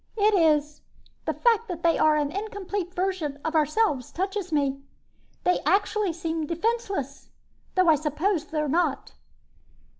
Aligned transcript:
"It 0.17 0.33
is. 0.33 0.81
The 1.25 1.33
fact 1.35 1.67
that 1.67 1.83
they 1.83 1.95
are 1.99 2.15
an 2.17 2.31
incomplete 2.31 2.91
version 2.95 3.37
of 3.45 3.53
ourselves 3.53 4.11
touches 4.11 4.51
me. 4.51 4.81
They 5.43 5.59
actually 5.63 6.11
seem 6.11 6.47
defenseless, 6.47 7.29
though 7.75 7.87
I 7.87 7.93
suppose 7.93 8.45
they're 8.47 8.67
not." 8.67 9.13